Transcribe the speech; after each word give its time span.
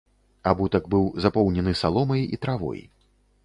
Абутак 0.51 0.87
быў 0.93 1.03
запоўнены 1.27 1.77
саломай 1.85 2.25
і 2.33 2.43
травой. 2.47 2.87